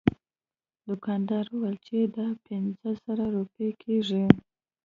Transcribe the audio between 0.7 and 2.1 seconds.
دوکاندار وویل چې